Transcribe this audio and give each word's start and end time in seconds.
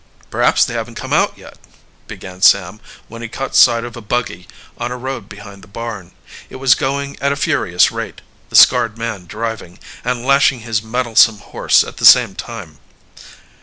"Perhaps 0.31 0.65
they 0.65 0.73
haven't 0.73 0.95
come 0.95 1.13
out 1.13 1.37
yet," 1.37 1.59
began 2.07 2.41
Sam, 2.41 2.79
when 3.07 3.21
he 3.21 3.27
caught 3.27 3.55
sight 3.55 3.83
of 3.83 3.95
a 3.95 4.01
buggy 4.01 4.47
on 4.79 4.91
a 4.91 4.97
road 4.97 5.29
behind 5.29 5.61
the 5.61 5.67
barn. 5.67 6.11
It 6.49 6.55
was 6.55 6.73
going 6.73 7.19
at 7.21 7.31
a 7.31 7.35
furious 7.35 7.91
rate, 7.91 8.21
the 8.49 8.55
scarred 8.55 8.97
man 8.97 9.27
driving, 9.27 9.77
and 10.03 10.25
lashing 10.25 10.61
his 10.61 10.81
mettlesome 10.81 11.37
horse 11.37 11.83
at 11.83 11.97
the 11.97 12.05
same 12.05 12.33
time. 12.33 12.79